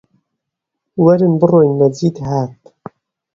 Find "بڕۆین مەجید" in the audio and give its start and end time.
1.41-2.15